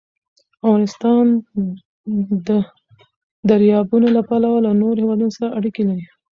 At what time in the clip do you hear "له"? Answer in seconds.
4.17-4.21, 4.65-4.71